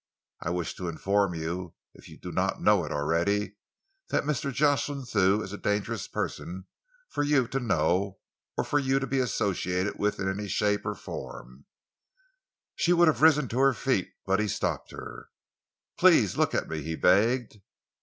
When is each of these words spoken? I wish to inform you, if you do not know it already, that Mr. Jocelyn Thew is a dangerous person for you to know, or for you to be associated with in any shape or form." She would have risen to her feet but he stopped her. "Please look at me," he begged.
I 0.41 0.49
wish 0.49 0.73
to 0.77 0.87
inform 0.89 1.35
you, 1.35 1.75
if 1.93 2.09
you 2.09 2.17
do 2.17 2.31
not 2.31 2.59
know 2.59 2.83
it 2.85 2.91
already, 2.91 3.57
that 4.09 4.23
Mr. 4.23 4.51
Jocelyn 4.51 5.05
Thew 5.05 5.43
is 5.43 5.53
a 5.53 5.59
dangerous 5.59 6.07
person 6.07 6.65
for 7.07 7.21
you 7.21 7.47
to 7.49 7.59
know, 7.59 8.17
or 8.57 8.63
for 8.63 8.79
you 8.79 8.97
to 8.97 9.05
be 9.05 9.19
associated 9.19 9.99
with 9.99 10.19
in 10.19 10.27
any 10.27 10.47
shape 10.47 10.87
or 10.87 10.95
form." 10.95 11.65
She 12.75 12.93
would 12.93 13.09
have 13.09 13.21
risen 13.21 13.47
to 13.49 13.59
her 13.59 13.75
feet 13.75 14.09
but 14.25 14.39
he 14.39 14.47
stopped 14.47 14.89
her. 14.89 15.29
"Please 15.99 16.35
look 16.35 16.55
at 16.55 16.67
me," 16.67 16.81
he 16.81 16.95
begged. 16.95 17.61